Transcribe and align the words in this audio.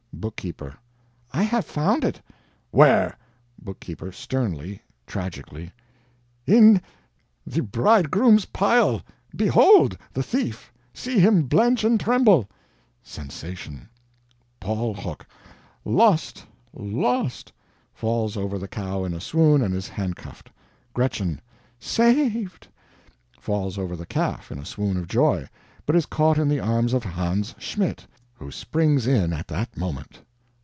Bookkeeper: 0.13 0.75
"I 1.31 1.41
have 1.41 1.65
found 1.65 2.03
it." 2.03 2.21
"Where?" 2.69 3.17
Bookkeeper 3.59 4.11
(sternly 4.11 4.79
tragically): 5.07 5.71
"In 6.45 6.79
the 7.47 7.61
bridegroom's 7.61 8.45
pile! 8.45 9.01
behold 9.35 9.97
the 10.13 10.21
thief 10.21 10.71
see 10.93 11.17
him 11.17 11.43
blench 11.47 11.83
and 11.83 11.99
tremble!" 11.99 12.47
[Sensation.] 13.01 13.89
Paul 14.59 14.93
Hoch: 14.93 15.25
"Lost, 15.85 16.45
lost!" 16.71 17.51
falls 17.91 18.37
over 18.37 18.59
the 18.59 18.67
cow 18.67 19.03
in 19.03 19.15
a 19.15 19.21
swoon 19.21 19.63
and 19.63 19.73
is 19.73 19.87
handcuffed. 19.89 20.51
Gretchen: 20.93 21.41
"Saved!" 21.79 22.67
Falls 23.39 23.75
over 23.79 23.95
the 23.95 24.05
calf 24.05 24.51
in 24.51 24.59
a 24.59 24.65
swoon 24.65 24.97
of 24.97 25.07
joy, 25.07 25.47
but 25.87 25.95
is 25.95 26.05
caught 26.05 26.37
in 26.37 26.47
the 26.47 26.59
arms 26.59 26.93
of 26.93 27.03
Hans 27.03 27.55
Schmidt, 27.57 28.05
who 28.35 28.49
springs 28.49 29.05
in 29.05 29.31
at 29.31 29.47
that 29.47 29.77
moment. 29.77 30.19